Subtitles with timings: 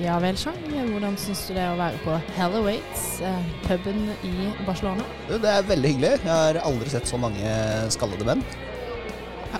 [0.00, 0.56] Ja vel, Chang.
[0.90, 5.04] Hvordan syns du det er å være på Hellowaits, eh, puben i Barcelona?
[5.28, 6.10] Det er veldig hyggelig.
[6.24, 7.52] Jeg har aldri sett så mange
[7.94, 8.42] skallede menn.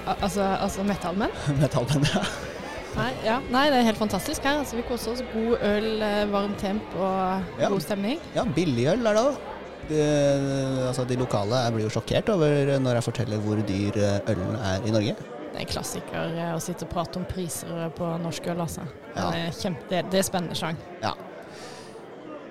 [0.05, 1.31] Al altså, altså metallmenn?
[1.63, 2.25] Metallmenn, ja.
[2.95, 3.37] Nei, ja.
[3.51, 4.59] Nei, det er helt fantastisk her.
[4.65, 5.23] Altså, vi koser oss.
[5.33, 7.71] God øl, varmt varm temp og Ja.
[7.71, 8.19] god stemning.
[8.35, 9.43] Ja, billigøl er det òg.
[10.89, 14.87] Altså, de lokale blir jo sjokkert over når jeg forteller hvor dyr eh, ølen er
[14.89, 15.17] i Norge.
[15.55, 18.83] Det er en klassiker eh, å sitte og prate om priser på norsk øl, altså.
[19.15, 19.29] Ja.
[19.31, 20.81] Det, er kjempe, det, det er spennende, Sjang.
[20.99, 21.13] Ja.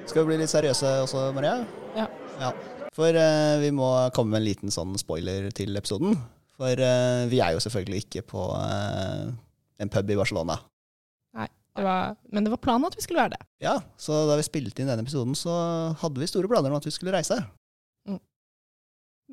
[0.08, 1.58] Skal vi bli litt seriøse også, Maria?
[1.98, 2.06] Ja.
[2.40, 2.52] ja.
[2.96, 6.16] For uh, vi må komme med en liten sånn spoiler til episoden.
[6.56, 9.28] For uh, vi er jo selvfølgelig ikke på uh,
[9.84, 10.62] en pub i Barcelona.
[11.74, 13.44] Det var, men det var planen at vi skulle være det.
[13.66, 15.52] Ja, så da vi spilte inn denne episoden, så
[16.00, 17.42] hadde vi store planer om at vi skulle reise.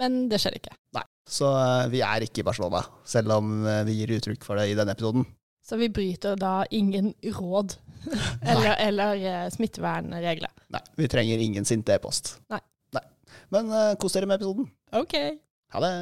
[0.01, 0.73] Men det skjer ikke.
[0.97, 1.05] Nei.
[1.29, 4.71] Så eh, vi er ikke i Barcelona, selv om eh, vi gir uttrykk for det
[4.71, 5.27] i denne episoden.
[5.67, 7.77] Så vi bryter da ingen råd
[8.51, 10.53] eller, eller eh, smittevernregler.
[10.75, 12.39] Nei, vi trenger ingen sinte e-post.
[12.51, 12.63] Nei.
[12.97, 13.05] Nei.
[13.55, 14.67] Men uh, kos dere med episoden.
[14.97, 15.15] OK.
[15.75, 15.95] Ha det.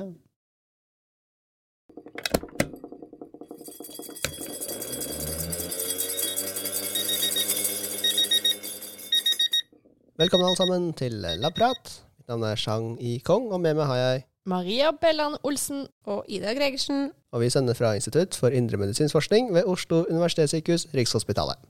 [10.18, 11.92] Velkommen alle sammen til Labprat.
[12.18, 15.86] Mitt navn er Chang I Kong, og med meg har jeg Maria Bellan Olsen.
[16.08, 17.10] Og Ida Gregersen.
[17.36, 21.60] Og vi sender fra Institutt for indremedisinsk forskning ved Oslo universitetssykehus, Rikshospitalet.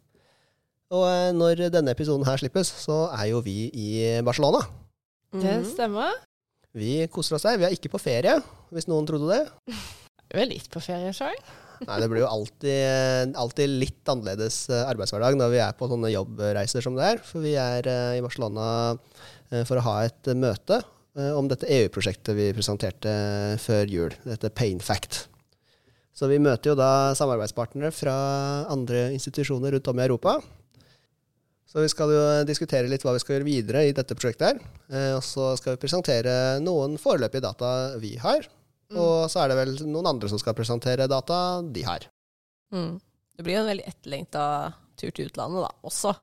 [0.94, 3.88] Og eh, når denne episoden her slippes, så er jo vi i
[4.24, 4.62] Barcelona.
[5.34, 5.64] Det Mhm.
[5.74, 6.14] stemmer.
[6.78, 7.58] Vi koser oss der.
[7.58, 8.38] Vi er ikke på ferie,
[8.72, 9.42] hvis noen trodde det.
[10.28, 11.36] Vi er litt på ferie, sjøl.
[11.88, 16.10] Nei, det blir jo alltid, alltid litt annerledes eh, arbeidshverdag når vi er på sånne
[16.12, 17.20] jobbreiser som det er.
[17.24, 18.66] For vi er eh, i Barcelona
[19.50, 20.88] eh, for å ha et eh, møte eh,
[21.38, 23.12] om dette EU-prosjektet vi presenterte
[23.62, 24.14] før jul.
[24.26, 25.24] Dette Painfact.
[26.18, 28.14] Så vi møter jo da samarbeidspartnere fra
[28.72, 30.36] andre institusjoner rundt om i Europa.
[31.68, 34.60] Så vi skal jo diskutere litt hva vi skal gjøre videre i dette prosjektet her.
[34.88, 36.32] Eh, Og så skal vi presentere
[36.64, 38.46] noen foreløpige data vi har.
[38.96, 42.06] Og så er det vel noen andre som skal presentere data de har.
[42.72, 42.94] Mm.
[43.36, 44.44] Det blir jo en veldig etterlengta
[44.98, 46.14] tur til utlandet da, også.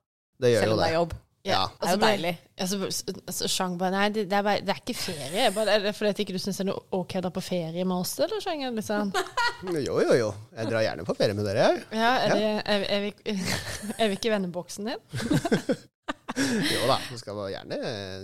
[0.42, 0.90] Det gjør Selv jo om det det.
[0.90, 1.14] er jobb.
[1.46, 1.62] Ja.
[1.80, 2.32] Det er jo deilig.
[2.58, 2.78] Altså,
[3.26, 5.50] altså, bare Nei, det, det, er bare, det er ikke ferie.
[5.54, 7.42] Bare, er det fordi at ikke du syns det er noe ok å dra på
[7.44, 8.64] ferie med oss, eller, Sjang?
[8.78, 9.12] Liksom?
[9.86, 10.30] Jo, jo, jo.
[10.56, 11.66] Jeg drar gjerne på ferie med dere.
[11.68, 11.84] jeg.
[11.96, 15.04] Ja, er, det, er, vi- er, vi, er vi ikke i venneboksen din?
[16.36, 17.76] Jo da, Du skal vi gjerne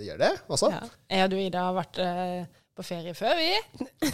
[0.05, 0.69] gjøre det også.
[0.75, 0.83] Ja.
[1.11, 2.43] Jeg og du, Ida, har vært eh,
[2.77, 3.49] på ferie før, vi.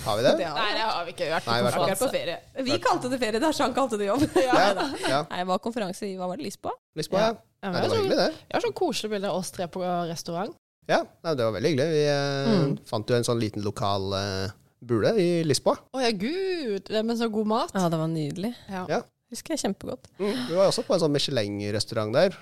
[0.04, 0.32] Har vi det?
[0.38, 1.28] Det har Nei, det har vi ikke.
[1.32, 2.36] Vært Nei, på vært på- ferie.
[2.68, 4.24] Vi kalte det ferie da Jean kalte det jobb.
[4.38, 5.20] Ja, ja.
[5.30, 6.74] Nei, det var konferanse i hva var det, Lisboa?
[6.98, 7.34] Lisboa, ja.
[7.62, 8.26] Ja, Nei, det var har hyggelig, det.
[8.30, 10.54] sånn, jeg har sånn koselig bilde av oss tre på restaurant.
[10.88, 11.88] Ja, nei, det var veldig hyggelig.
[11.92, 12.76] Vi eh, Mm.
[12.86, 15.74] fant jo en sånn liten lokal eh, bule i Lisboa.
[15.92, 16.84] Å ja, gud!
[16.88, 17.72] Det med så god mat.
[17.74, 18.54] Ja, det var nydelig.
[18.70, 18.84] Ja.
[18.88, 19.00] Ja.
[19.28, 20.06] Husker jeg kjempegodt.
[20.18, 20.46] Mm.
[20.48, 22.38] Vi var også på en sånn Michelin-restaurant der.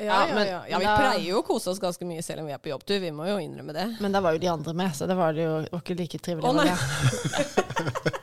[0.00, 0.78] Ja, men- ja, ja.
[0.78, 2.98] vi pleier jo å kose oss ganske mye selv om vi er på jobbtur.
[3.02, 4.00] Vi må jo innrømme det.
[4.00, 6.18] Men der var jo de andre med, så det var det jo var ikke like
[6.18, 6.48] trivelig.
[6.48, 6.72] Å, nei.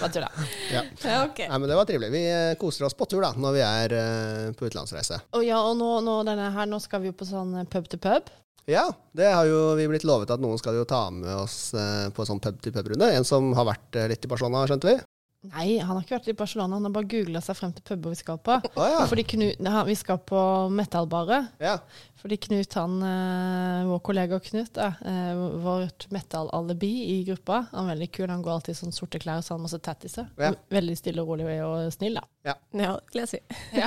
[0.00, 0.30] Bare tulla.
[0.72, 0.82] Ja,
[1.24, 1.44] ok.
[1.44, 2.10] Nei, men det var trivelig.
[2.14, 5.22] Vi eh, koser oss på tur da, når vi er eh, på utenlandsreise.
[5.36, 8.02] Og ja, og nå, nå, denne her, nå skal vi jo på sånn pub til
[8.02, 8.30] pub.
[8.68, 8.84] Ja,
[9.16, 12.26] det har jo vi blitt lovet at noen skal jo ta med oss eh, på
[12.28, 13.06] sånn pub-til-pub-runde.
[13.16, 14.98] En som har vært eh, litt i Barcelona, skjønte vi.
[15.46, 18.10] Nei, han har ikke vært i Barcelona, han har bare googla seg frem til puber
[18.10, 18.56] vi skal på.
[18.74, 19.04] Oh, ja.
[19.06, 20.40] Fordi Knut, ja, vi skal på
[20.74, 21.52] metallbaret.
[21.62, 21.76] ja.
[22.18, 28.08] Fordi Knut, han, eh, vår kollega Knut, eh, vårt metal-alibi i gruppa, han er veldig
[28.16, 28.26] kul.
[28.32, 30.26] Han går alltid i sånne sorte klær og så har han masse tattiser.
[30.42, 30.50] Ja.
[30.74, 32.56] Veldig stille og rolig og snill, da.
[32.74, 33.38] Ja, det vil si.
[33.78, 33.86] Ja.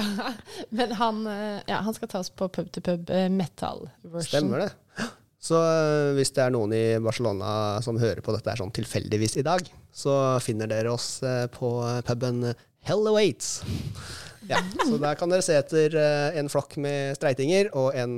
[0.72, 4.24] Men han, eh, ja, han skal ta oss på pub til pub eh, metal-version.
[4.32, 4.72] Stemmer det.
[5.42, 9.40] Så øh, hvis det er noen i Barcelona som hører på dette her sånn tilfeldigvis
[9.42, 11.72] i dag, så finner dere oss øh, på
[12.06, 12.52] puben
[12.86, 13.64] Hello Aids.
[14.50, 15.94] Ja, så der kan dere se etter
[16.38, 18.16] en flokk med streitinger og en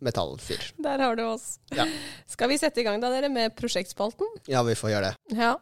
[0.00, 0.70] metallfyr.
[0.82, 1.58] Der har du oss.
[1.76, 1.84] Ja.
[2.32, 4.24] Skal vi sette i gang da, dere, med prosjektspalten?
[4.48, 5.36] Ja, vi får gjøre det.
[5.36, 5.52] Ja.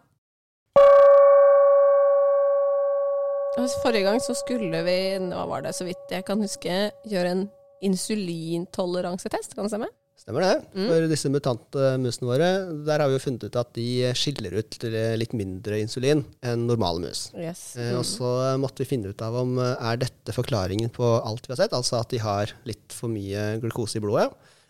[3.83, 6.79] Forrige gang så skulle vi, hva var det, så vidt jeg kan huske,
[7.11, 7.43] gjøre en
[7.85, 9.91] insulintoleransetest, kan det stemme?
[10.23, 10.53] Stemmer det.
[10.79, 10.87] Mm.
[10.87, 12.49] For disse mutante musene våre,
[12.87, 14.77] der har vi jo funnet ut at de skiller ut
[15.19, 17.25] litt mindre insulin enn normale mus.
[17.35, 17.73] Yes.
[17.75, 17.97] Mm.
[17.99, 18.31] og så
[18.63, 21.75] måtte vi finne ut av om eh, er dette forklaringen på alt vi har sett,
[21.75, 24.29] altså at de har litt for mye glukose i blodet,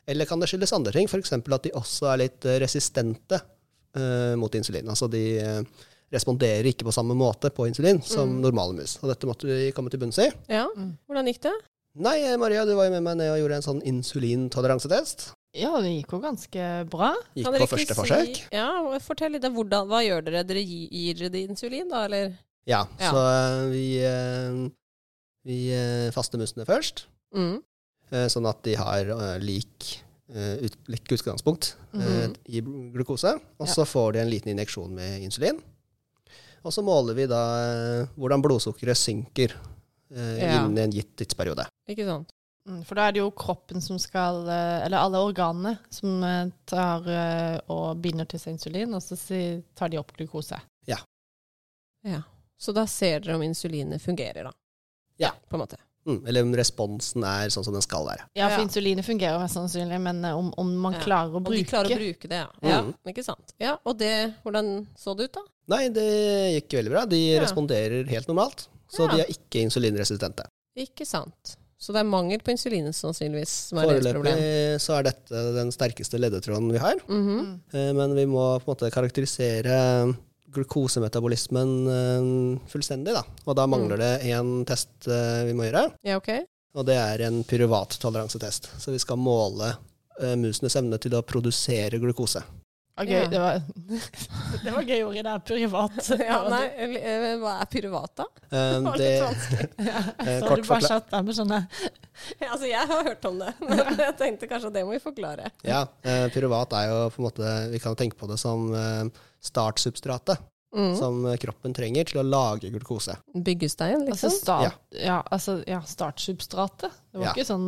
[0.08, 1.34] eller kan det skyldes andre ting, f.eks.
[1.36, 4.88] at de også er litt eh, resistente uh, mot insulin.
[4.88, 8.96] Altså de eh, responderer ikke på samme måte på insulin som normale mus.
[9.02, 10.30] Og dette måtte vi komme til bunns i.
[10.48, 10.96] Ja, Mm.
[11.06, 11.54] hvordan gikk det?
[12.02, 15.32] Nei, eh, Maria, du var jo med meg ned og gjorde en sånn insulintoleransetest.
[15.54, 17.10] Ja, det gikk jo ganske bra.
[17.36, 18.38] Gikk på første si- forsøk.
[18.54, 19.42] Ja, fortell litt.
[19.44, 20.44] Hvordan, hva gjør dere?
[20.48, 22.38] Dere gi- gir dere insulin, da, eller?
[22.66, 23.10] Ja, Ja.
[23.10, 24.70] så eh, vi eh,
[25.44, 27.60] Vi eh, faster musene først, Mm.
[28.12, 29.04] eh, sånn at de har
[29.40, 29.98] lik,
[30.32, 32.34] ut, lik utgangspunkt eh, Mhm.
[32.46, 32.60] i
[32.94, 33.40] glukose.
[33.58, 35.60] Og så får de en liten injeksjon med insulin.
[36.64, 39.52] Og så måler vi da hvordan blodsukkeret synker
[40.14, 40.62] Ja.
[40.64, 41.66] innen en gitt tidsperiode.
[41.88, 42.30] Ikke sant?
[42.68, 46.50] Mm, For da er det jo kroppen som skal eh, Eller alle organene som eh,
[46.70, 49.16] tar eh, og binder til seg insulin, og så
[49.74, 50.60] tar de opp glukose.
[50.86, 50.98] Ja.
[52.06, 52.22] ja.
[52.58, 54.52] Så da ser dere om insulinet fungerer, da.
[55.18, 55.32] Ja.
[55.48, 55.76] På en måte.
[56.06, 58.24] Mm, eller om responsen er sånn som den skal være.
[58.34, 58.64] Ja, for Ja.
[58.66, 61.00] insulinet fungerer mest sannsynlig, men om, om man Ja.
[61.04, 62.48] klarer å bruke Om de klarer å bruke det, ja.
[62.62, 62.80] ja.
[62.82, 62.94] Mhm.
[63.12, 63.54] Ikke sant.
[63.58, 65.42] Ja, Og det, hvordan så det ut, da?
[65.74, 66.06] Nei, det
[66.56, 67.04] gikk veldig bra.
[67.06, 67.42] De Ja.
[67.42, 68.68] responderer helt normalt.
[68.90, 69.14] Så Ja.
[69.16, 70.46] de er ikke insulinresistente.
[70.76, 71.56] Ikke sant.
[71.82, 74.36] Så det er mangel på insulin sannsynligvis som er deres problem.
[74.38, 77.00] Foreløpig så er dette den sterkeste ledetråden vi har.
[77.08, 77.24] Mm.
[77.26, 77.92] -hmm.
[77.98, 80.14] Men vi må på en måte karakterisere
[80.54, 83.24] glukosemetabolismen eh, fullstendig, da.
[83.46, 86.28] Og da mangler det én test eh, vi må gjøre, Ja, ok.
[86.74, 88.70] og det er en pyruvattoleransetest.
[88.78, 89.74] Så vi skal måle
[90.36, 92.42] musenes evne til å produsere glukose.
[93.00, 93.22] Ok, Ja.
[93.32, 93.62] det, var,
[94.64, 96.10] det var gøy ord i det er privat.
[96.28, 98.26] Ja, nei, eh, hva er pyruvat, da?
[98.52, 99.68] Eh, Det var litt vanskelig.
[99.88, 100.02] ja.
[100.28, 101.60] Så har du bare satt der med sånne
[102.36, 105.00] Ja, altså, jeg har hørt om det, men jeg tenkte kanskje at det må vi
[105.02, 105.48] forklare.
[105.64, 109.04] ja, eh, pyruvat er jo på en måte Vi kan tenke på det som eh,
[109.42, 110.94] startsubstratet Mm.
[110.96, 113.12] som eh, kroppen trenger til å lage glukose.
[113.36, 114.30] Byggestein, Altså, liksom?
[114.38, 115.18] start, ja.
[115.28, 116.94] altså, ja, startsubstratet.
[117.12, 117.32] Det var Ja.
[117.34, 117.66] ikke sånn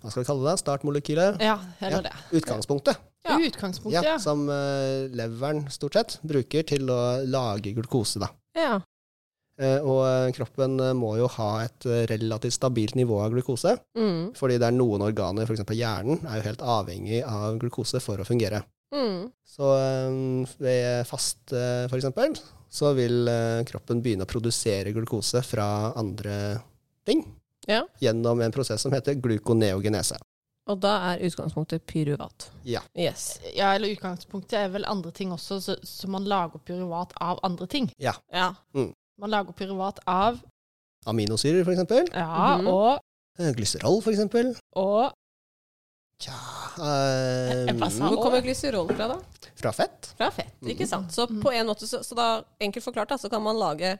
[0.00, 0.54] Hva skal vi kalle det?
[0.62, 1.42] Startmolekylet?
[1.44, 2.14] Ja, eller det.
[2.40, 2.96] Utgangspunktet.
[3.28, 3.38] Ja.
[3.38, 8.20] I utgangspunktet, Ja, som uh, leveren stort sett bruker til å lage glukose.
[8.22, 8.30] Da.
[8.56, 8.78] Ja.
[9.58, 11.82] Uh, og eh, kroppen må jo ha et
[12.12, 14.30] relativt stabilt nivå av glukose, Mm.
[14.38, 15.64] fordi det er noen organer, f.eks.
[15.74, 18.62] hjernen, er jo helt avhengig av glukose for å fungere.
[18.94, 19.26] Mm.
[19.44, 22.40] Så eh, ved faste, f.eks.,
[22.70, 23.26] så vil
[23.66, 26.60] kroppen begynne å produsere glukose fra andre
[27.08, 27.22] ting
[27.66, 27.82] Ja.
[28.00, 30.18] gjennom en prosess som heter glukoneogenese.
[30.68, 32.50] Og da er utgangspunktet pyruvat.
[32.68, 32.80] Ja.
[32.98, 33.38] Yes.
[33.56, 37.66] Ja, eller utgangspunktet er vel andre ting også, så, så man lager pyruvat av andre
[37.66, 37.88] ting.
[37.98, 38.12] Ja.
[38.32, 38.50] Ja.
[38.74, 40.40] Man lager pyruvat av
[41.08, 42.08] Aminosyrer, for eksempel.
[42.12, 42.66] Ja, Mhm.
[42.68, 43.00] og,
[43.56, 44.52] Glyserol, for eksempel.
[44.76, 45.12] og
[46.18, 46.34] Tja
[46.82, 49.18] eh, Jeg bare Hvor kommer glycerol fra, da?
[49.58, 50.08] Fra fett.
[50.18, 50.88] Fra fett, ikke Mhm.
[50.90, 51.12] sant?
[51.14, 53.98] Så på en måte, så, så da, enkelt forklart, da, så kan man lage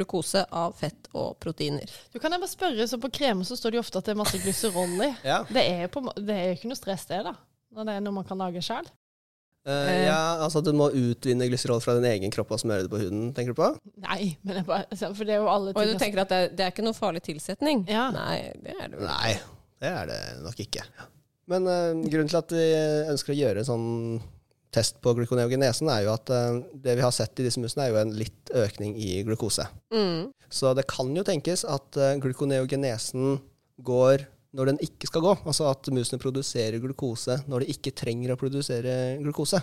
[0.00, 1.92] glukose av fett og proteiner.
[2.10, 4.16] Du kan jeg bare spørre, så på kremer så står det jo ofte at det
[4.16, 5.12] er masse glyserol i.
[5.30, 5.42] Ja.
[5.46, 7.36] Det er jo på, det er jo ikke noe stress det, da.
[7.76, 8.88] Når det er noe man kan lage sjøl.
[9.68, 12.96] Uh, ja, altså du må utvinne glyserol fra din egen kropp og smøre det på
[13.02, 13.66] huden, tenker du på?
[14.06, 16.32] Nei, men jeg bare, altså, for det er jo alle ting Og du tenker at
[16.32, 17.82] det, er- det er ikke noe farlig tilsetning?
[17.92, 18.06] Ja.
[18.14, 19.02] Nei, det er det.
[19.04, 19.34] Nei,
[19.84, 20.86] det er det nok ikke.
[21.52, 22.64] Men uh, grunnen til at vi
[23.12, 23.86] ønsker å gjøre sånn
[24.74, 27.94] test på glukoneogenesen, er jo at eh, det vi har sett i disse musene, er
[27.94, 29.66] jo en litt økning i glukose.
[29.94, 30.30] Mm.
[30.50, 33.38] Så det kan jo tenkes at uh, glukoneogenesen
[33.86, 34.26] går
[34.56, 35.34] når den ikke skal gå.
[35.44, 39.60] Altså at musene produserer glukose når de ikke trenger å produsere glukose.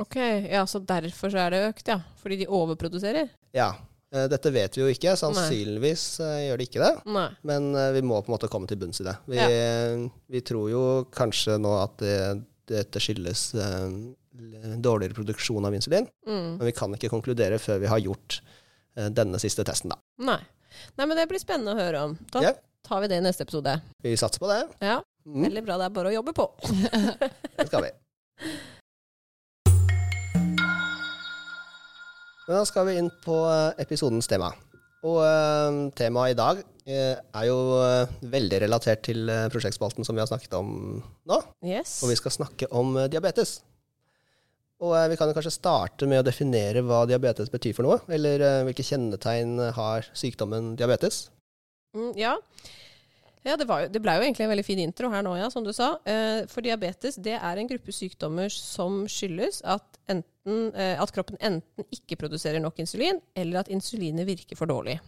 [0.00, 1.98] Ok, ja, så derfor så er det økt, ja.
[2.22, 3.28] Fordi de overproduserer?
[3.52, 3.74] Ja,
[4.14, 5.12] eh, dette vet vi jo ikke.
[5.20, 6.46] Sannsynligvis Nei.
[6.46, 6.92] gjør det ikke det.
[7.18, 7.26] Nei.
[7.50, 9.16] Men eh, vi må på en måte komme til bunns i det.
[9.28, 9.42] Vi,
[10.32, 12.16] vi tror jo kanskje nå at det,
[12.70, 14.00] dette skyldes eh,
[14.32, 16.56] dårligere produksjon av insulin, Mm.
[16.58, 18.40] men vi kan ikke konkludere før vi har gjort
[18.96, 19.98] eh, denne siste testen, da.
[20.18, 20.40] Nei.
[20.96, 22.18] Nei, men det blir spennende å høre om.
[22.30, 22.58] Da yeah.
[22.86, 23.74] tar vi det i neste episode.
[24.02, 24.62] Vi satser på det.
[24.80, 25.74] Ja, Mm, veldig bra.
[25.76, 26.46] Det er bare å jobbe på.
[27.58, 27.90] det skal vi.
[32.48, 34.48] Men da skal vi inn på eh, episodens tema.
[35.06, 40.12] Og uh, temaet i dag uh, er jo uh, veldig relatert til eh, prosjektspalten som
[40.16, 41.38] vi har snakket om nå.
[41.64, 42.02] Yes.
[42.04, 43.60] Og vi skal snakke om eh, diabetes.
[44.80, 48.00] Og eh, vi kan kanskje starte med å definere hva diabetes betyr for noe.
[48.12, 51.28] Eller eh, hvilke kjennetegn har sykdommen diabetes.
[51.96, 52.36] Mm, ja.
[53.40, 55.64] Ja, det, jo, det ble jo egentlig en veldig fin intro her nå, ja, som
[55.64, 55.94] du sa.
[56.08, 61.40] Eh, for diabetes det er en gruppe sykdommer som skyldes at, enten, eh, at kroppen
[61.40, 64.98] enten ikke produserer nok insulin, eller at insulinet virker for dårlig.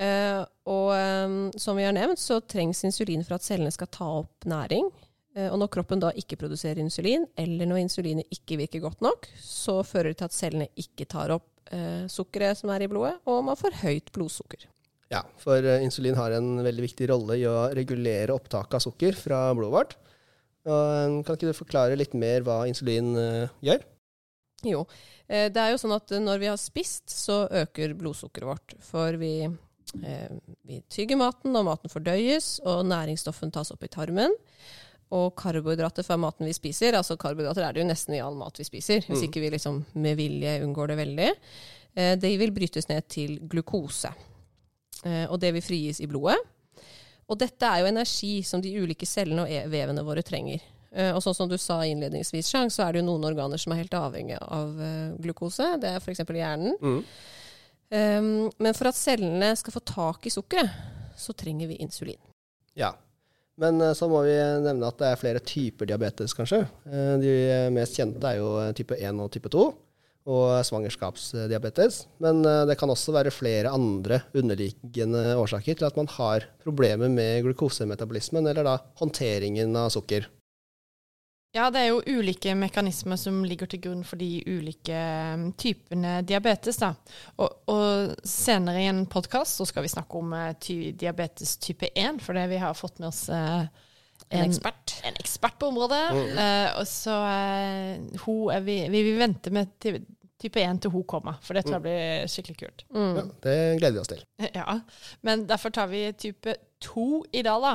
[0.00, 0.40] Eh,
[0.72, 4.50] og eh, som vi har nevnt, så trengs insulin for at cellene skal ta opp
[4.50, 4.90] næring.
[5.36, 9.30] Eh, og når kroppen da ikke produserer insulin, eller når insulinet ikke virker godt nok,
[9.38, 13.16] så fører det til at cellene ikke tar opp eh, sukkeret som er i blodet,
[13.30, 14.66] og man får høyt blodsukker.
[15.10, 19.18] Ja, for eh, insulin har en veldig viktig rolle i å regulere opptaket av sukker
[19.18, 19.96] fra blodet vårt.
[20.66, 23.88] Og, eh, kan ikke du forklare litt mer hva insulin eh, gjør?
[24.66, 24.84] Jo.
[25.26, 28.76] Eh, det er jo sånn at når vi har spist, så øker blodsukkeret vårt.
[28.84, 30.36] For vi, eh,
[30.68, 34.34] vi tygger maten, og maten fordøyes, og næringsstoffen tas opp i tarmen.
[35.12, 38.56] Og karbohydrater fra maten vi spiser, altså karbohydrater er det jo nesten i all mat
[38.60, 39.26] vi spiser, hvis Mm.
[39.28, 41.30] ikke vi liksom med vilje unngår det veldig,
[41.96, 44.12] eh, de vil brytes ned til glukose.
[45.04, 46.36] eh, og det vil frigis i blodet.
[47.28, 50.60] Og dette er jo energi som de ulike cellene og e- vevene våre trenger.
[50.92, 53.72] Eh, og sånn som du sa innledningsvis, Chang, så er det jo noen organer som
[53.72, 54.74] er helt avhengig av
[55.22, 55.80] glukose.
[55.80, 56.18] Det er f.eks.
[56.26, 56.74] hjernen.
[56.82, 57.04] Mm.
[57.92, 60.70] Um, men for at cellene skal få tak i sukkeret,
[61.18, 62.18] så trenger vi insulin.
[62.76, 62.92] Ja.
[63.60, 66.64] Men eh, så må vi nevne at det er flere typer diabetes, kanskje.
[66.88, 67.36] Eh, De
[67.74, 69.68] mest kjente er jo eh, type 1 og type 2,
[70.30, 72.02] og svangerskapsdiabetes.
[72.22, 77.46] Men det kan også være flere andre underliggende årsaker til at man har problemer med
[77.46, 80.28] glukosemetabolismen, eller da håndteringen av sukker.
[81.52, 84.94] Ja, det er jo ulike mekanismer som ligger til grunn for de ulike
[85.40, 86.78] mm, typene diabetes.
[86.78, 86.92] Da.
[87.42, 92.20] Og, og senere i en podkast skal vi snakke om eh, ty diabetes type 1,
[92.22, 93.64] fordi vi har fått med oss eh,
[94.30, 94.94] En ekspert.
[95.08, 96.04] En ekspert på området.
[96.38, 100.04] Eh, og så eh, hun er vi, vi vil vente med ty-
[100.40, 102.86] type 1 til hun kommer, for det tror jeg blir skikkelig kult.
[102.94, 103.10] Mm.
[103.18, 104.22] Ja, det gleder vi oss til.
[104.60, 104.78] Ja,
[105.26, 106.54] men derfor tar vi type
[106.86, 107.74] 2 i dag, da.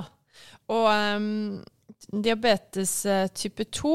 [0.72, 1.64] Og ehm,
[2.12, 3.94] diabetes eh, type 2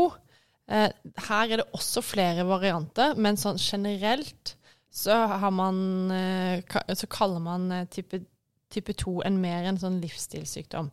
[0.70, 0.88] eh,
[1.28, 4.56] Her er det også flere varianter, men sånn generelt
[4.90, 6.62] så har man eh,
[6.98, 8.22] Så kaller man type,
[8.70, 10.90] type 2 en mer en sånn livsstilssykdom.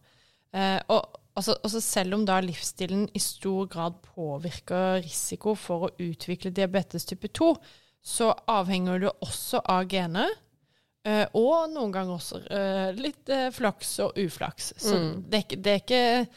[0.54, 5.94] Eh, og altså, altså selv om da livsstilen i stor grad påvirker risiko for å
[5.98, 7.56] utvikle diabetes type 2,
[8.02, 10.30] så avhenger det også av gener.
[11.40, 12.40] Og noen ganger også
[13.00, 14.74] litt flaks og uflaks.
[14.76, 15.24] Så Mm.
[15.30, 16.28] det, er ikke, det er ikke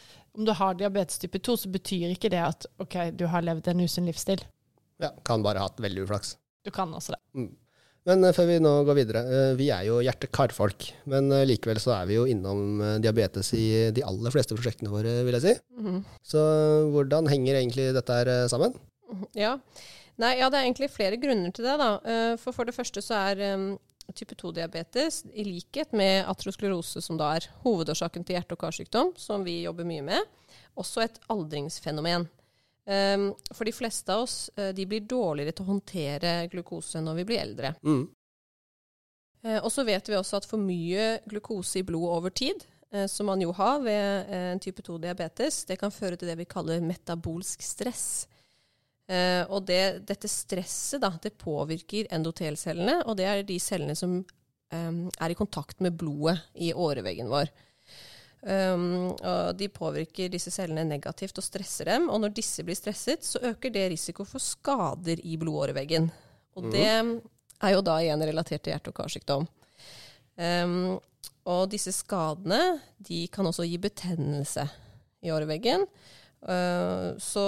[0.41, 3.67] Om du har diabetes type 2, så betyr ikke det at OK, du har levd
[3.69, 4.41] en usunn livsstil.
[5.03, 6.39] Ja, kan bare ha hatt veldig uflaks.
[6.65, 7.21] Du kan også det.
[8.09, 10.87] Men eh, før vi nå går videre, eh, vi er jo hjerte-karfolk.
[11.13, 15.19] Men eh, likevel så er vi jo innom diabetes i de aller fleste prosjektene våre,
[15.29, 15.55] vil jeg si.
[15.77, 16.01] Mhm.
[16.33, 18.81] Så eh, hvordan henger egentlig dette her sammen?
[19.37, 19.59] Ja.
[20.21, 21.77] Nei, ja, det er egentlig flere grunner til det.
[21.81, 21.93] da.
[22.41, 23.45] For for det første så er
[24.17, 29.45] type 2-diabetes, i likhet med atrosklerose, som da er hovedårsaken til hjerte- og karsykdom, som
[29.47, 30.29] vi jobber mye med,
[30.79, 32.29] også et aldringsfenomen.
[32.91, 37.25] For de fleste av oss eh, de blir dårligere til å håndtere glukose når vi
[37.29, 37.71] blir eldre.
[37.87, 38.09] Mm.
[39.45, 43.07] Eh, Og så vet vi også at for mye glukose i blodet over tid, eh,
[43.07, 46.83] som man jo har ved en type 2-diabetes, det kan føre til det vi kaller
[46.83, 48.27] metabolsk stress.
[49.11, 54.21] Eh, og det, dette stresset da, det påvirker endotelcellene, og det er de cellene som
[54.21, 57.51] eh, er i kontakt med blodet i åreveggen vår.
[58.41, 62.07] Um, og de påvirker disse cellene negativt og stresser dem.
[62.09, 66.09] Og når disse blir stresset, så øker det risiko for skader i blodåreveggen.
[66.57, 69.45] Og det er jo da igjen relatert til hjerte- og karsykdom.
[70.41, 70.97] Um,
[71.51, 74.65] og disse skadene de kan også gi betennelse
[75.21, 75.85] i åreveggen.
[76.41, 77.45] Uh, så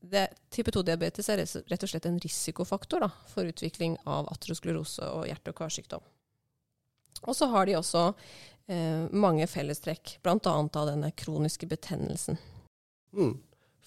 [0.00, 5.26] det, type 2-diabetes er rett og slett en risikofaktor da, for utvikling av atrosklerose og
[5.28, 6.04] hjerte- og karsykdom.
[7.26, 8.04] Og så har de også
[8.70, 10.38] eh, mange fellestrekk, bl.a.
[10.46, 12.38] av denne kroniske betennelsen.
[13.16, 13.34] Mm.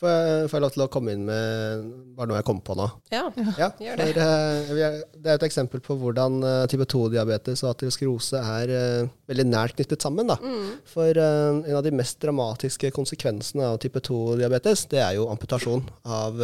[0.01, 1.81] Får jeg, får jeg lov til å komme inn med
[2.17, 2.87] bare noe jeg kom på nå?
[3.13, 3.27] Ja,
[3.59, 4.07] Ja, Gjør det.
[4.15, 9.11] for eh, det er et eksempel på hvordan eh, type 2-diabetes og aterosklerose er eh,
[9.29, 10.31] veldig nært knyttet sammen.
[10.31, 10.39] Da.
[10.41, 15.85] mm, For en av de mest dramatiske konsekvensene av type 2-diabetes, det er jo amputasjon
[16.09, 16.41] av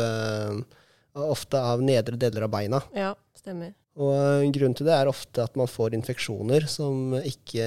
[1.18, 2.84] ofte av nedre deler av beina.
[2.94, 3.74] ja stemmer.
[3.98, 7.66] Og grunnen til det er ofte at man får infeksjoner som ikke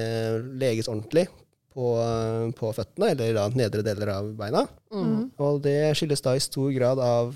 [0.61, 1.25] leges ordentlig
[1.73, 4.65] på, eh, på føttene, eller da nedre deler av beina.
[4.93, 5.31] Mm.
[5.39, 7.35] Og det skyldes da i stor grad av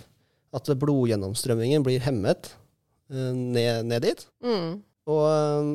[0.55, 2.53] at blodgjennomstrømmingen blir hemmet
[3.11, 4.25] eh, ned, ned dit.
[4.43, 4.81] Mm.
[5.11, 5.69] Og eh,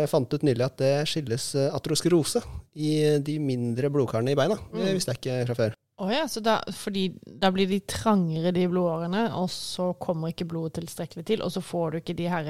[0.00, 2.40] jeg fant ut nylig at det skyldes atroskerose
[2.74, 4.56] i de mindre blodkarene i beina.
[4.72, 4.94] Det Mm.
[4.96, 5.74] visste jeg ikke fra før.
[6.02, 7.04] Oh ja, så da, fordi
[7.38, 11.62] da blir de trangere, de blodårene, og så kommer ikke blodet tilstrekkelig til, og så
[11.62, 12.48] får du ikke de her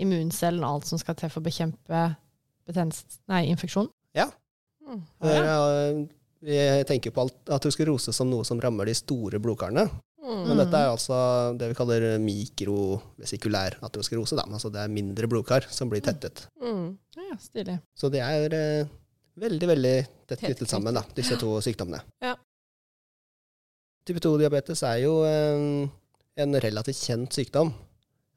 [0.00, 2.00] immuncellene og alt som skal til for å bekjempe
[2.64, 3.90] betennelse, nei, infeksjon.
[4.88, 5.02] Mm.
[5.22, 6.06] Eh,
[6.40, 9.88] Vi tenker på alt- aterosklerose som noe som rammer de store blodkarene.
[10.22, 10.44] Mm.
[10.46, 11.16] Men dette er altså
[11.58, 14.36] det vi kaller mikrovesikulær atroskerose.
[14.38, 14.44] Da.
[14.46, 16.44] Altså det er mindre blodkar som blir tettet.
[16.62, 16.92] Mm.
[17.16, 17.78] Ja, stilig.
[17.96, 18.86] Så det er eh,
[19.40, 19.96] veldig, veldig
[20.28, 22.02] tett Tett knyttet sammen, da, disse to sykdommene.
[22.22, 22.36] Ja.
[24.06, 25.88] Type 2-diabetes er jo eh,
[26.44, 27.74] en relativt kjent sykdom.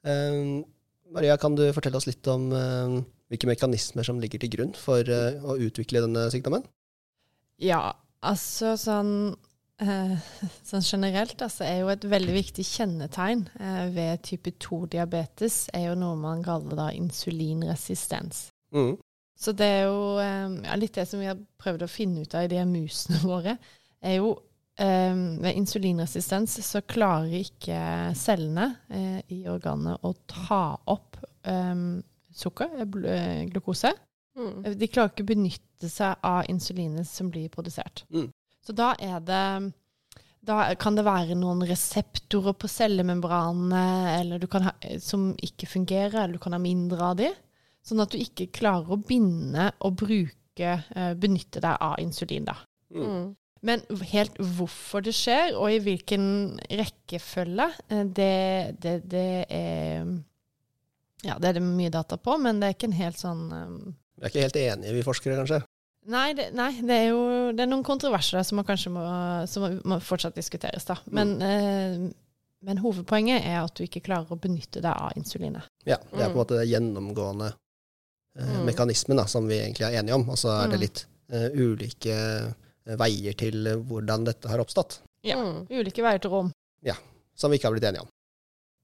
[0.03, 0.63] Eh,
[1.11, 2.97] Maria, kan du fortelle oss litt om eh,
[3.31, 6.65] hvilke mekanismer som ligger til grunn for eh, å utvikle denne sykdommen?
[7.63, 7.93] Ja,
[8.27, 9.13] altså sånn,
[9.79, 10.17] eh,
[10.69, 15.95] sånn generelt altså, er jo et veldig viktig kjennetegn eh, ved type 2-diabetes er jo
[16.03, 18.49] noe man kaller da insulinresistens.
[18.75, 18.97] Mm.
[19.41, 22.45] Så det er jo ja, litt det som vi har prøvd å finne ut av
[22.45, 23.57] i de musene våre,
[24.03, 24.35] er jo
[24.81, 27.75] ved insulinresistens så klarer ikke
[28.17, 28.63] cellene
[29.29, 31.83] i organet å ta opp eh,
[32.33, 33.93] sukker, eh, eh, glukose,
[34.37, 34.63] Mm.
[34.79, 38.05] De klarer ikke å benytte seg av insulinet som blir produsert.
[38.13, 38.29] Mm.
[38.63, 39.45] Så da er det
[40.41, 43.81] Da kan det være noen reseptorer på cellemembranene
[44.17, 47.27] eller du kan ha, som ikke fungerer, eller du kan ha mindre av de.
[47.85, 52.55] Sånn at du ikke klarer å binde og bruke, eh, benytte deg av insulin, da.
[52.89, 53.05] Mm.
[53.05, 53.29] Mm.
[53.61, 56.25] Men helt hvorfor det skjer, og i hvilken
[56.73, 60.09] rekkefølge, eh, det, det, det er
[61.23, 63.95] Ja, det er det mye data på, men det er ikke en helt sånn um,
[64.17, 65.61] Vi er ikke helt enige, vi forskere, kanskje.
[66.09, 69.03] Nei, det, nei, det er jo det er noen kontroverser der som man kanskje må,
[69.47, 70.95] som må fortsatt diskuteres, da.
[71.13, 72.07] Men, eh,
[72.65, 75.67] men hovedpoenget er at du ikke klarer å benytte deg av insulinet.
[75.85, 76.37] Ja, Det er på en Mm.
[76.41, 77.51] måte det gjennomgående
[78.39, 78.65] eh, Mm.
[78.65, 80.27] mekanismen da, som vi egentlig er enige om.
[80.29, 80.81] Og så er det Mm.
[80.81, 82.17] litt eh, ulike
[82.87, 85.35] eh, veier til eh, hvordan dette har oppstått, Ja.
[85.37, 85.67] Mm.
[85.69, 86.51] Ulike veier til rom.
[86.83, 86.95] Ja.
[87.35, 88.07] som vi ikke har blitt enige om.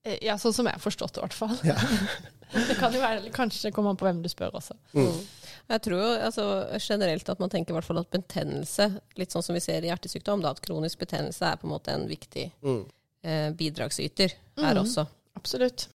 [0.07, 1.57] Eh, Ja, sånn som jeg har forstått det, i hvert fall.
[1.67, 1.75] Ja.
[2.69, 4.77] det kan jo være, kanskje kommer an på hvem du spør også.
[4.95, 5.09] Mm.
[5.09, 5.19] Mm.
[5.67, 6.45] Jeg tror jo altså,
[6.79, 8.87] generelt at man tenker i hvert fall at betennelse,
[9.19, 11.91] litt sånn som vi ser i hjertesykdom, da, at kronisk betennelse er på en måte
[11.91, 12.81] en viktig Mm.
[13.27, 14.83] eh, bidragsyter her mm.
[14.85, 15.03] også.
[15.35, 15.89] Absolutt.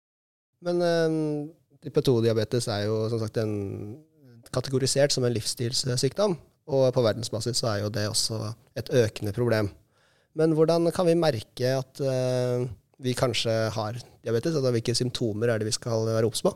[0.66, 1.18] Men eh,
[1.86, 3.54] type 2-diabetes er jo som sagt en,
[4.50, 6.34] kategorisert som en livsstilssykdom.
[6.70, 8.40] Og på verdensbasis så er jo det også
[8.78, 9.70] et økende problem.
[10.38, 12.66] Men hvordan kan vi merke at eh,
[13.00, 14.54] vi kanskje har diabetes?
[14.54, 16.52] Altså, hvilke symptomer er det vi skal være obs på?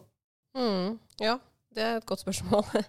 [0.58, 1.38] Mm, ja,
[1.74, 2.68] det er et godt spørsmål.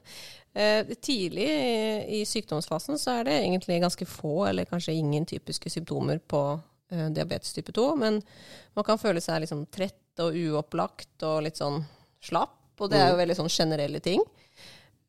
[0.56, 1.80] Eh, Tidlig i,
[2.16, 6.40] i sykdomsfasen så er det egentlig ganske få, eller kanskje ingen typiske symptomer på
[6.94, 8.22] eh, diabetes type 2, men
[8.72, 11.82] man kan føle seg liksom trett og uopplagt og litt sånn
[12.24, 14.24] slapp, og det er jo veldig sånn generelle ting.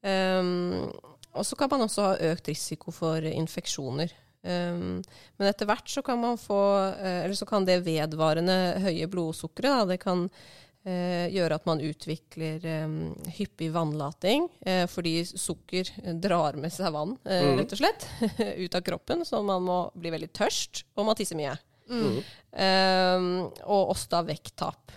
[0.02, 0.90] Um,
[1.30, 4.12] og så kan man også ha økt risiko for infeksjoner.
[4.46, 5.00] Um,
[5.40, 6.58] men etter hvert så kan man få
[6.94, 11.82] uh, Eller så kan det vedvarende høye blodsukkeret da, det kan uh, gjøre at man
[11.82, 12.94] utvikler um,
[13.38, 15.90] hyppig vannlating, uh, fordi sukker
[16.22, 17.56] drar med seg vann, Mhm.
[17.58, 18.06] rett og slett,
[18.64, 21.56] ut av kroppen, så man må bli veldig tørst, og man tisser mye.
[21.90, 22.16] Mm.
[22.54, 23.26] Um,
[23.66, 24.94] og også da vekttap.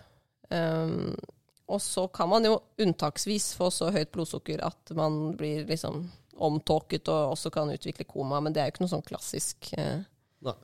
[1.69, 6.07] Og så kan man jo unntaksvis få så høyt blodsukker at man blir liksom
[6.45, 10.01] omtåket og også kan utvikle koma, men det er jo ikke noe sånn klassisk eh,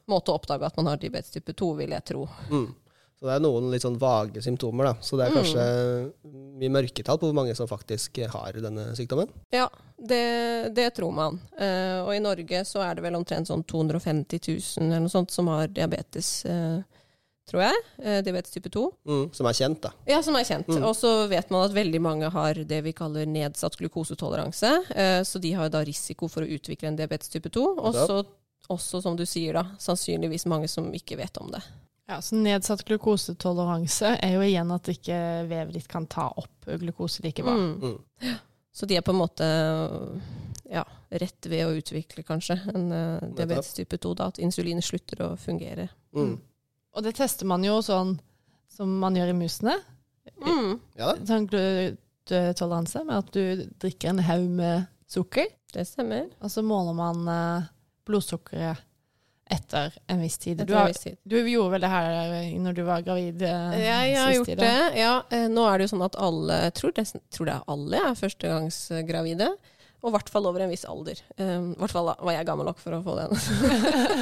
[0.10, 2.26] måte å oppdage at man har diabetes type 2, vil jeg tro.
[2.50, 2.68] Mm.
[3.16, 4.96] Så det er noen litt sånn vage symptomer, da.
[5.00, 5.64] Så det er kanskje
[6.60, 9.32] mye mørketall på hvor mange som faktisk har denne sykdommen.
[9.56, 11.40] Ja, det, det tror man.
[11.56, 15.32] Uh, og i Norge så er det vel omtrent sånn 250 000 eller noe sånt
[15.32, 16.84] som har diabetes, eh,
[17.50, 17.82] tror jeg.
[18.02, 18.86] Eh, diabetes type 2.
[19.08, 19.26] Mm.
[19.38, 19.92] Som er kjent, da.
[20.10, 20.70] Ja, som er kjent.
[20.72, 20.86] Mm.
[20.88, 24.72] Og så vet man at veldig mange har det vi kaller nedsatt glukosetoleranse.
[24.96, 27.66] Eh, så de har da risiko for å utvikle en diabetes type 2.
[27.78, 28.24] Og så
[28.68, 31.62] også, som du sier, da, sannsynligvis mange som ikke vet om det.
[32.10, 37.24] Ja, så Nedsatt glukosetoleranse er jo igjen at ikke vevet ditt kan ta opp glukose
[37.26, 37.56] like bra.
[37.58, 37.94] Mm.
[37.94, 38.36] Mm.
[38.76, 39.46] Så de er på en måte
[40.70, 45.22] ja, rett ved å utvikle kanskje en uh, diabetes type 2, da, at insulinet slutter
[45.26, 45.88] å fungere.
[46.16, 46.36] Mm.
[46.96, 48.16] Og det tester man jo sånn
[48.72, 49.76] som man gjør i musene.
[50.42, 50.80] Mm.
[51.00, 51.14] Ja.
[51.28, 56.30] Sånn glutetoleranse med at du drikker en haug med sukker, Det stemmer.
[56.42, 57.68] og så måler man eh,
[58.08, 58.80] blodsukkeret
[59.52, 60.64] etter en viss tid.
[60.66, 60.90] Du, har,
[61.24, 63.44] du gjorde vel det her når du var gravid?
[63.46, 64.72] eh, Jeg har gjort tid, det.
[64.98, 68.02] Ja, eh, nå er det jo sånn at alle tror det, tror det er alle
[68.10, 69.52] er førstegangsgravide.
[70.06, 71.18] Og i hvert fall over en viss alder.
[71.42, 73.32] I I hvert fall var jeg gammel nok for å få den.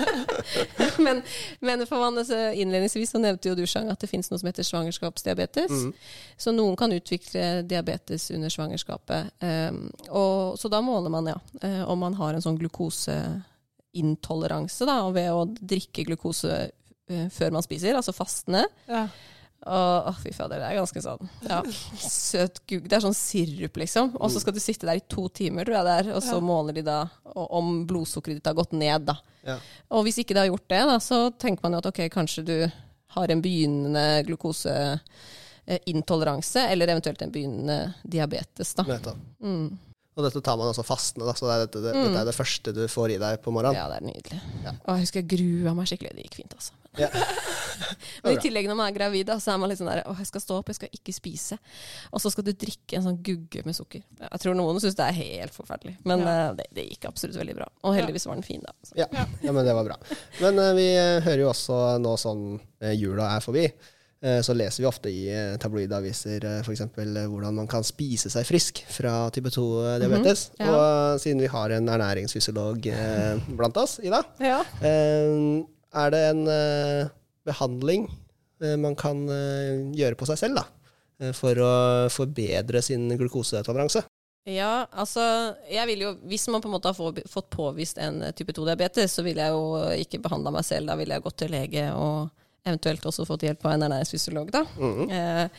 [1.06, 1.20] men,
[1.60, 5.72] men altså, innledningsvis så nevnte jo du Shang, at det finnes noe som heter svangerskapsdiabetes.
[5.72, 5.94] Mm.
[6.40, 9.26] Så noen kan utvikle diabetes under svangerskapet.
[9.44, 15.12] Um, og, så da måler man ja, eh, om man har en sånn glukoseintoleranse da,
[15.12, 18.64] ved å drikke glukose eh, før man spiser, altså fastende.
[18.88, 19.12] Ja.
[19.64, 21.62] Og, å, fy fader, det er ganske sånn ja,
[22.04, 22.90] søt gugg.
[22.92, 24.10] Det er sånn sirup, liksom.
[24.20, 26.36] Og så skal du sitte der i to timer, tror jeg det er, og så
[26.36, 26.42] Ja.
[26.44, 26.98] måler de da
[27.34, 29.16] om blodsukkeret ditt har gått ned, da.
[29.48, 29.56] Ja.
[29.96, 32.44] Og hvis ikke det har gjort det, da, så tenker man jo at ok, kanskje
[32.48, 32.58] du
[33.16, 38.84] har en begynnende glukoseintoleranse, eller eventuelt en begynnende diabetes, da.
[38.84, 39.18] Nettopp.
[39.44, 39.78] Mm.
[40.14, 42.04] Og dette tar man altså fastende, da, så det er dette, det, Mm.
[42.06, 43.76] dette er det første du får i deg på morgenen.
[43.80, 44.40] Ja, det er nydelig.
[44.64, 44.74] Ja.
[44.86, 46.12] Og jeg husker jeg grua meg skikkelig.
[46.16, 46.74] Det gikk fint, altså.
[46.94, 47.08] Ja.
[48.24, 50.14] Men i tillegg når man er gravid, da, så er man litt sånn der Å,
[50.20, 51.58] jeg skal stå opp, jeg skal ikke spise.
[52.14, 54.04] Og så skal du drikke en sånn gugge med sukker.
[54.22, 55.96] Jeg tror noen syns det er helt forferdelig.
[56.06, 56.36] Men Ja.
[56.52, 57.68] uh, det, det gikk absolutt veldig bra.
[57.84, 58.76] Og heldigvis var den fin, da.
[59.02, 59.08] Ja.
[59.42, 59.98] ja, men det var bra.
[60.44, 63.66] Men uh, vi eh, hører jo også nå sånn uh, jula er forbi,
[64.46, 66.82] så leser vi ofte i uh, tabloidaviser uh, f.eks.
[66.96, 70.46] Hvordan man kan spise seg frisk fra type 2-diabetes.
[70.60, 70.70] Ja.
[70.70, 74.62] Og eh, siden vi har en ernæringsfysiolog eh, blant oss, Ida, Ja.
[74.80, 77.12] eh, er det en eh,
[77.46, 78.08] behandling
[78.64, 80.66] eh, man kan eh, gjøre på seg selv da,
[81.22, 81.74] eh, for å
[82.14, 84.06] forbedre sin glukosetoleranse?
[84.48, 85.24] Ja, altså
[85.72, 88.52] jeg vil jo, Hvis man på en måte har få- fått påvist en eh, type
[88.56, 90.88] 2-diabetes, så ville jeg jo ikke behandla meg selv.
[90.92, 92.32] Da ville jeg gått til lege og
[92.66, 94.52] eventuelt også fått hjelp av en ernæringsfysiolog.
[94.52, 94.64] da.
[94.78, 95.10] Mm.
[95.10, 95.50] Eh,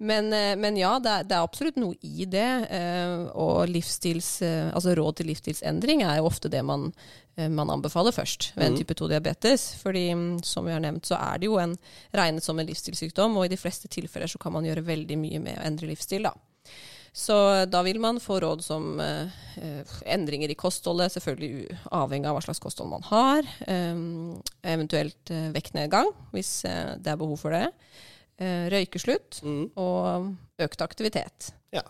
[0.00, 2.46] men, eh, men ja, det er, det er absolutt noe i det.
[2.70, 6.92] Eh, og livsstils, eh, altså råd til livsstilsendring er jo ofte det man,
[7.36, 8.78] eh, man anbefaler først ved en Mhm.
[8.80, 9.74] type 2-diabetes.
[9.82, 11.76] Fordi mm, som vi har nevnt, så er det jo en,
[12.14, 15.38] regnet som en livsstilssykdom, og i de fleste tilfeller så kan man gjøre veldig mye
[15.38, 16.22] med å endre livsstil.
[16.22, 16.32] da.
[17.12, 17.34] Så
[17.66, 22.42] da vil man få råd som eh, eh, endringer i kostholdet, selvfølgelig avhengig av hva
[22.44, 23.48] slags kosthold man har.
[23.66, 24.02] eh,
[24.74, 27.66] eventuelt eh, vektnedgang, hvis eh, det er behov for det.
[28.40, 29.64] Eh, røykeslutt mm.
[29.76, 30.30] og
[30.62, 31.50] økt aktivitet.
[31.74, 31.82] Ja.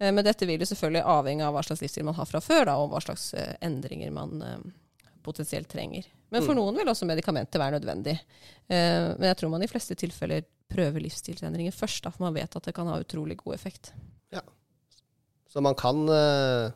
[0.00, 2.64] Eh, men dette vil jo selvfølgelig avhenge av hva slags livsstil man har fra før,
[2.70, 4.38] da, og hva slags endringer man
[5.22, 6.06] potensielt trenger.
[6.32, 6.62] Men for Mm.
[6.62, 8.14] noen vil også medikamenter være nødvendig.
[8.70, 12.56] Eh, men jeg tror man i fleste tilfeller prøver livsstilsendringer først, da, for man vet
[12.56, 13.92] at det kan ha utrolig god effekt.
[15.52, 16.70] Så man kan eh,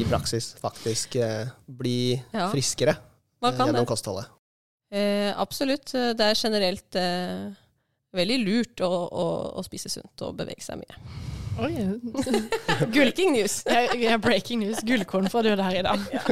[0.00, 2.48] i praksis faktisk eh, bli Ja.
[2.52, 3.86] friskere eh, gjennom det.
[3.90, 4.30] kostholdet.
[4.90, 5.92] Eh, absolutt.
[5.92, 7.50] Det er generelt eh,
[8.16, 9.26] veldig lurt å, å,
[9.60, 10.96] å spise sunt og bevege seg mye.
[11.58, 11.72] Oi,
[12.94, 13.58] Breaking news!
[13.68, 14.80] jeg, jeg er breaking news.
[14.86, 16.04] Gullkorn får du der i dag.
[16.14, 16.22] Jeg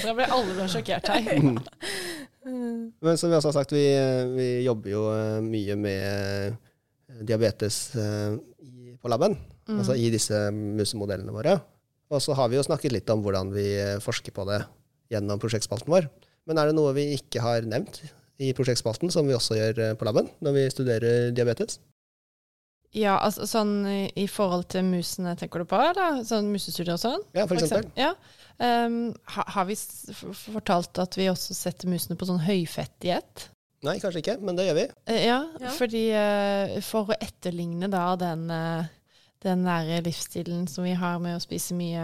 [0.00, 1.30] tror jeg alle ble sjokkert her.
[3.04, 3.84] Men som vi også har sagt, vi,
[4.34, 5.02] vi jobber jo
[5.44, 6.56] mye med
[7.28, 8.38] diabetes eh,
[9.02, 9.36] på laben.
[9.70, 9.78] Mm.
[9.82, 11.58] Altså i disse musemodellene våre.
[12.10, 14.64] Og så har vi jo snakket litt om hvordan vi eh, forsker på det
[15.14, 16.08] gjennom prosjektspalten vår.
[16.50, 18.00] Men er det noe vi ikke har nevnt
[18.40, 21.78] i prosjektspalten, som vi også gjør eh, på laben når vi studerer diabetes?
[22.90, 25.78] Ja, altså sånn i, i forhold til musene, tenker du på?
[25.78, 26.24] Eller?
[26.26, 27.22] Sånn musestudier og sånn?
[27.38, 27.86] Ja, for eksempel.
[27.94, 28.08] Ja.
[28.58, 30.10] Um, ha, har vi s-
[30.50, 33.46] fortalt at vi også setter musene på sånn høyfettighet?
[33.86, 34.86] Nei, kanskje ikke, men det gjør vi.
[35.06, 35.70] Uh, Ja, Ja.
[35.78, 38.90] fordi uh, for å etterligne da den, eh,
[39.42, 42.00] den nære livsstilen som vi har med å spise mye,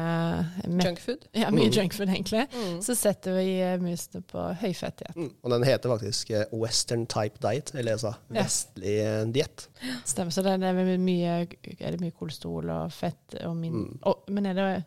[0.67, 1.27] Junkfood.
[1.35, 1.73] ja, mye Mm.
[1.77, 2.79] junkfood, egentlig, Mm.
[2.83, 5.17] så setter vi eh, musene på høyfettighet.
[5.17, 5.31] Mm.
[5.45, 8.43] Og den heter faktisk eh, Western Type Diet, eller altså Ja.
[8.43, 9.69] vestlig eh, diett.
[10.05, 10.31] Stemmer.
[10.33, 11.47] Så det, er mye,
[11.81, 13.73] er det mye kolesterol og fett og min...
[13.73, 13.99] Mm.
[14.07, 14.85] oh, men er det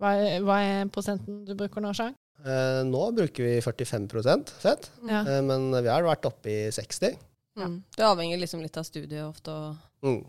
[0.00, 0.12] hva,
[0.42, 2.14] hva er prosenten du bruker nå, Sjang?
[2.44, 5.20] Eh, nå bruker vi 45 fett, Ja.
[5.22, 7.16] eh, men vi har vært oppe i 60.
[7.56, 7.82] Mm.
[7.96, 9.48] Det avhenger liksom litt av studiet ofte.
[9.48, 10.24] Og Mm.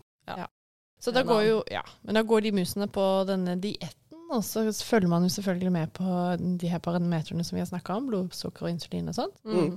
[1.04, 4.64] Så da går jo Ja, men da går de musene på denne dietten, og så
[4.72, 6.20] følger man jo selvfølgelig med på
[6.58, 9.42] de her parametrene som vi har snakka om, blodsukker og insulin og sånt.
[9.44, 9.74] mm.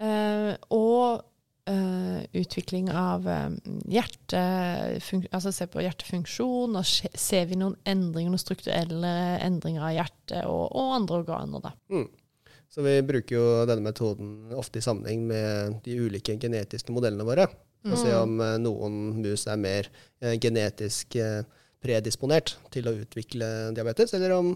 [0.00, 1.20] Uh, og
[1.68, 8.32] uh, utvikling av um, hjertefunk altså se på hjertefunksjon, og se- ser vi noen endringer,
[8.32, 9.12] noen strukturelle
[9.44, 11.74] endringer av hjertet og, og andre organer, da.
[11.92, 12.08] Mm.
[12.70, 17.48] Så vi bruker jo denne metoden ofte i sammenheng med de ulike genetiske modellene våre.
[17.84, 18.22] Å se Mm.
[18.22, 19.88] om eh, noen mus er mer
[20.20, 21.42] eh, genetisk eh,
[21.80, 24.50] predisponert til å utvikle diabetes, eller om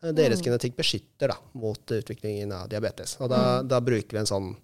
[0.00, 0.44] deres Mm.
[0.46, 3.16] genetikk beskytter da, mot utviklingen av diabetes.
[3.20, 4.56] Og da, da bruker vi en sånn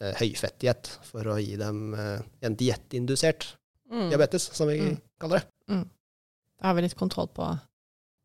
[0.00, 3.54] eh, høyfettdiett for å gi dem eh, en diettindusert
[3.90, 4.10] Mm.
[4.10, 5.00] diabetes, som vi Mm.
[5.20, 5.46] kaller det.
[6.60, 7.58] Da har vi litt kontroll på,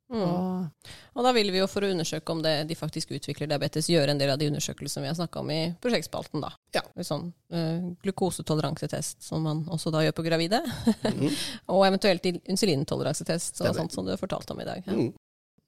[0.07, 0.21] Mm.
[0.23, 3.89] Og, Og da vil vi jo for å undersøke om det, de faktisk utvikler diabetes,
[3.91, 6.39] gjøre en del av de undersøkelsene vi har snakka om i prosjektspalten.
[6.45, 6.51] da.
[6.77, 6.83] Ja.
[7.03, 10.61] Sånn uh, glukosetoleransetest, som man også da gjør på gravide.
[11.03, 11.27] Mm.
[11.75, 14.83] og eventuelt insulintoleransetest, og sånt som du har fortalt om i dag.
[14.87, 14.95] Ja.
[14.95, 15.11] Mm.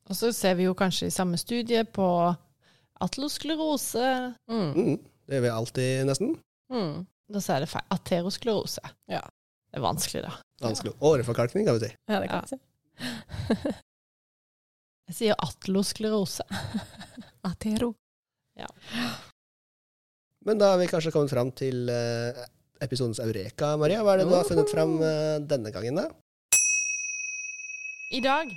[0.10, 2.08] Og så ser vi jo kanskje i samme studie på
[3.04, 4.34] atlosklerose.
[4.50, 4.72] Mm.
[4.74, 4.96] Mm.
[5.28, 6.32] Det gjør vi alltid, nesten.
[6.74, 7.04] Mm.
[7.30, 7.86] Da så er det feil.
[7.94, 8.82] Aterosklerose.
[9.12, 9.22] Ja.
[9.70, 10.32] Det er vanskelig, da.
[10.64, 10.96] Vanskelig.
[11.06, 11.94] Åreforkalkning, kan vi si.
[12.10, 12.48] ja, det kan Ja.
[12.50, 13.76] vi si.
[15.10, 16.46] Jeg sier atlosklerose.
[17.50, 17.94] Atero.
[20.46, 22.38] Men da har vi kanskje kommet fram til eh,
[22.84, 24.02] episodens eureka, Maria.
[24.06, 26.08] Hva er det du har funnet fram eh, denne gangen, da?
[28.16, 28.52] I dag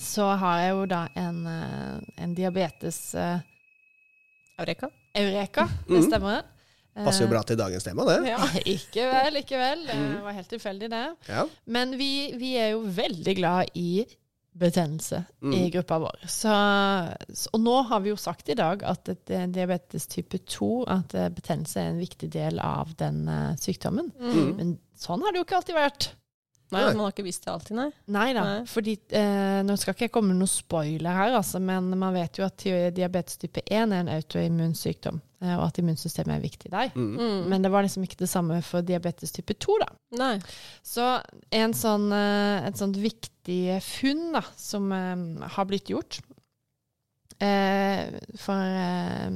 [0.00, 3.42] så har jeg jo da en, eh, en diabetes uh,
[4.62, 4.88] Eureka.
[5.14, 6.08] eureka, det Mhm.
[6.10, 6.42] stemmer
[6.92, 7.06] Mm.
[7.06, 8.18] Passer jo bra til dagens tema, det.
[8.28, 8.36] Ja.
[8.68, 9.86] Ikke vel, ikke vel.
[9.88, 10.16] Det Mhm.
[10.26, 11.04] var helt tilfeldig, det.
[11.24, 11.46] Ja.
[11.64, 14.04] Men vi, vi er jo veldig glad i
[14.58, 15.52] betennelse Mm.
[15.54, 16.18] i gruppa vår.
[16.28, 16.52] Så,
[17.34, 20.84] så- og nå har vi jo sagt i dag at et, eh, diabetes type 2,
[20.86, 24.12] at eh, betennelse er en viktig del av den eh, sykdommen.
[24.20, 24.56] Mm.
[24.56, 26.08] Men sånn har det jo ikke alltid vært.
[26.72, 27.88] Nei, man har ikke visst det alltid, nei.
[28.14, 28.62] Nei da, Nei.
[28.70, 32.40] fordi eh, nå skal ikke jeg komme med noen spoiler her, altså, men man vet
[32.40, 32.64] jo at
[32.96, 36.92] diabetes type 1 er en autoimmun sykdom, eh, og at immunsystemet er viktig der.
[36.96, 37.12] Mm.
[37.20, 37.38] Mm.
[37.52, 39.90] Men det var liksom ikke det samme for diabetes type 2, da.
[40.20, 40.34] Nei.
[40.86, 41.08] Så
[41.52, 46.20] en sånn, eh, et sånt viktig funn da, som eh, har blitt gjort
[47.42, 48.06] eh,
[48.38, 49.30] for, eh,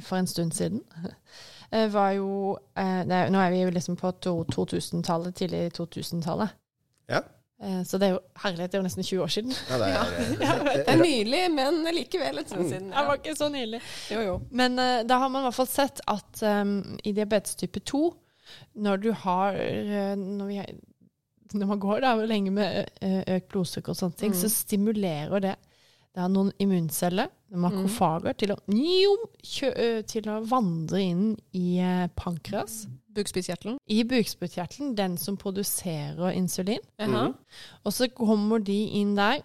[0.00, 0.82] for en stund siden,
[1.92, 6.48] var jo eh, det, Nå er vi jo liksom på 2000-tallet, tidlig 2000-tallet.
[7.08, 7.20] Ja.
[7.62, 9.52] Eh, Så det er jo herlighet, det er jo nesten 20 år siden.
[9.70, 12.90] Ja, det er, Det er nylig, men likevel en stund siden.
[12.90, 13.80] Det var ikke så nylig.
[14.10, 14.34] Jo, jo.
[14.50, 18.02] Men uh, da har man i hvert fall sett at um, i diabetes type 2,
[18.82, 20.62] når du har eh, når, vi,
[21.54, 24.40] når man går da lenge med eh, økt blodsukker og sånne ting, Mm.
[24.42, 25.54] så stimulerer det
[26.14, 29.70] det er noen immunceller, makrofager, til, å, njom, kjø,
[30.10, 32.16] til å vandre inn i pankras.
[32.22, 32.80] pankreas.
[33.14, 33.78] Bukspyttkjertelen.
[33.90, 36.82] I bukspyttkjertelen, den som produserer insulin.
[37.00, 37.30] Jaha.
[37.84, 39.42] Og så kommer de inn der,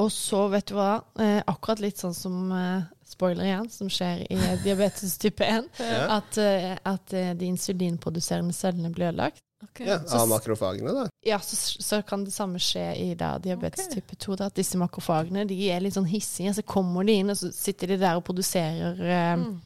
[0.00, 4.24] og så, vet du hva, eh, akkurat litt sånn som eh, spoiler igjen, som skjer
[4.26, 6.06] i diabetes type 1, ja.
[6.16, 9.43] at, eh, at de insulinproduserende cellene blir ødelagt.
[9.64, 9.80] Ok.
[9.86, 11.04] ja, av makrofagene, da.
[11.24, 14.00] Ja, så, så kan det samme skje i da, diabetes okay.
[14.00, 14.36] type 2.
[14.40, 17.52] Da, at disse makrofagene de er litt sånn hissige, så kommer de inn, og så
[17.54, 19.60] sitter de der og produserer eh, Mm.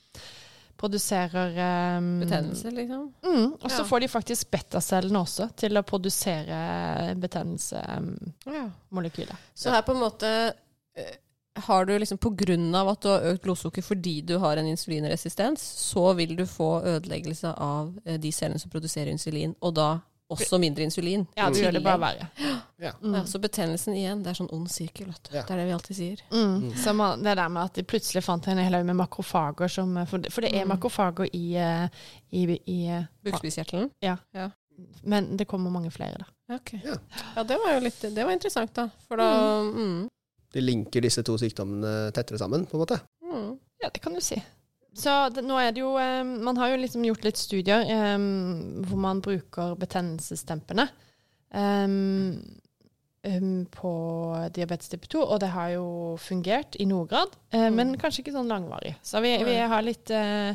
[0.79, 1.57] Produserer
[1.99, 3.13] um, Betennelse, liksom.
[3.27, 6.55] Mm, og så får de faktisk betacellene også til å produsere
[7.19, 9.35] betennelsemolekyler.
[9.35, 9.39] Ja.
[9.59, 10.31] Så her på en måte
[10.95, 11.19] eh,
[11.67, 12.19] har du liksom
[12.75, 16.83] av at du har økt blodsukker fordi du har en insulinresistens, så vil du få
[16.85, 21.27] ødeleggelse av eh, de cellene som produserer insulin, og da også mindre insulin.
[21.37, 22.27] Ja, du gjør det bare verre.
[22.79, 22.93] Ja.
[23.03, 23.15] Mm.
[23.15, 25.09] Ja, så betennelsen igjen, det er sånn ond sirkel.
[25.09, 25.37] Vet du.
[25.39, 25.43] Ja.
[25.49, 26.23] Det er det vi alltid sier.
[26.31, 26.67] Mm.
[26.77, 29.97] Så man, det der med at de plutselig fant en hel haug med makrofager som
[30.07, 30.75] For det, for det er Mm.
[30.75, 31.57] makrofager i,
[32.31, 34.17] i, i, i Ja.
[34.37, 34.51] ja.
[35.03, 36.55] Men det kommer mange flere, da.
[36.55, 36.81] Okay.
[36.85, 36.95] Ja.
[37.37, 38.89] Ja, det var jo litt Det var interessant, da.
[39.09, 40.09] For da mm.
[40.55, 43.01] De linker disse to sykdommene tettere sammen, på en måte.
[43.25, 43.51] Mm.
[43.83, 44.39] Ja, det kan du si.
[44.99, 48.17] Så det, nå er det jo eh, Man har jo liksom gjort litt studier eh,
[48.89, 50.89] hvor man bruker betennelsesdempende
[51.55, 53.93] eh, um, på
[54.57, 55.87] diabetes type 2, og det har jo
[56.23, 57.75] fungert i noe grad, eh, Mm.
[57.77, 58.97] men kanskje ikke sånn langvarig.
[59.03, 60.55] Så vi, vi har litt eh,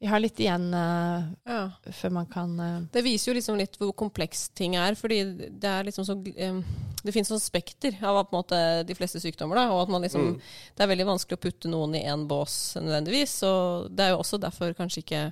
[0.00, 1.70] vi har litt igjen uh, Ja.
[1.90, 5.68] før man kan uh, Det viser jo liksom litt hvor komplekst ting er, fordi det
[5.68, 6.60] er liksom så um,
[7.02, 10.02] Det finnes sånn spekter av på en måte de fleste sykdommer, da, og at man
[10.06, 10.40] liksom Mm.
[10.76, 14.20] Det er veldig vanskelig å putte noen i én bås nødvendigvis, og det er jo
[14.22, 15.22] også derfor kanskje ikke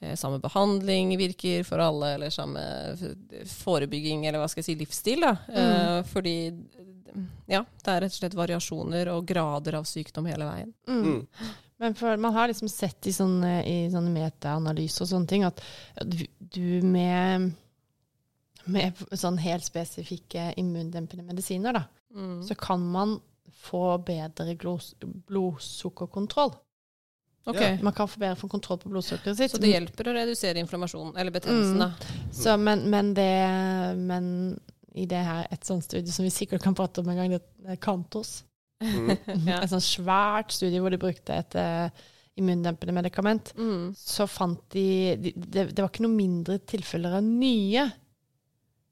[0.00, 2.60] eh, samme behandling virker for alle, eller samme
[3.60, 5.34] forebygging, eller hva skal jeg si, livsstil, da.
[5.52, 6.36] Eh, fordi
[7.50, 10.72] ja, det er rett og slett variasjoner og grader av sykdom hele veien.
[10.88, 11.20] mm.
[11.80, 15.62] Men for, man har liksom sett i sånne, i sånne metaanalyser og sånne ting at
[16.04, 17.50] du, du med,
[18.68, 22.40] med sånn helt spesifikke immundempende medisiner, da, Mm.
[22.42, 23.20] så kan man
[23.62, 26.52] få bedre glos, blodsukkerkontroll.
[27.46, 27.76] Okay.
[27.76, 27.82] Ja.
[27.82, 29.50] Man kan få bedre få kontroll på blodsukkeret sitt.
[29.54, 31.78] Så det hjelper å redusere inflammasjonen, eller betennelsen, Mm.
[31.78, 31.92] da.
[32.32, 33.30] Så, men, men, det,
[33.96, 34.60] men
[34.94, 37.42] i det her, et sånt studie som vi sikkert kan prate om en gang, det
[37.66, 38.42] er Kantos.
[38.80, 39.10] Mm.
[39.50, 39.58] Ja.
[39.62, 41.88] Et sånt svært studie hvor de brukte et uh,
[42.40, 43.52] immundempende medikament.
[43.58, 43.90] Mm.
[43.96, 47.84] så fant de, de det, det var ikke noe mindre tilfeller av nye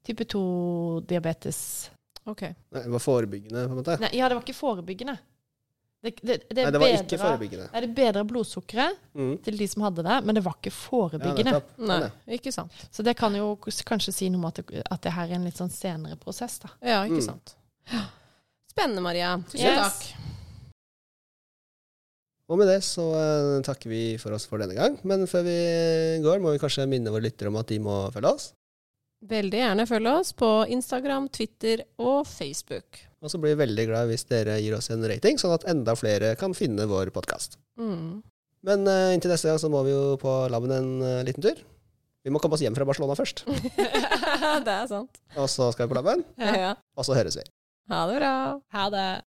[0.05, 1.89] type 2-diabetes.
[2.29, 2.41] Ok.
[2.41, 3.97] Nei, Det var forebyggende, på en måte.
[4.01, 5.17] Nei, ja, det var ikke forebyggende.
[5.99, 7.65] Det, det, det, Nei, det var ikke forebyggende.
[7.73, 9.33] Nei, det bedra blodsukkeret Mm.
[9.43, 11.51] til de som hadde det, men det var ikke forebyggende.
[11.57, 12.71] Ja, Sånn, Nei, ikke sant.
[12.93, 15.43] så det kan jo kanskje si noe om at det, at det her er en
[15.49, 16.69] litt sånn senere prosess, da.
[16.85, 17.27] Ja, ikke Mm.
[17.33, 17.55] sant.
[18.79, 19.33] Spennende, Maria.
[19.51, 19.99] Tusen Yes.
[19.99, 20.15] takk.
[22.49, 24.95] Og med det så eh, takker vi for oss for denne gang.
[25.05, 25.57] Men før vi
[26.23, 28.47] går, må vi kanskje minne våre lyttere om at de må følge oss.
[29.29, 33.01] Veldig gjerne følg oss på Instagram, Twitter og Facebook.
[33.21, 35.93] Og så blir vi veldig glad hvis dere gir oss en rating, sånn at enda
[35.99, 37.59] flere kan finne vår podkast.
[37.77, 38.21] Mm.
[38.65, 41.59] Men uh, inntil neste gang så må vi jo på laben en uh, liten tur.
[42.23, 43.43] Vi må komme oss hjem fra Barcelona først,
[44.65, 45.19] det er sant.
[45.39, 46.73] og så skal vi på laben, Ja.
[46.99, 47.45] og så høres vi.
[47.89, 48.61] Ha det bra.
[48.71, 49.28] Ha det.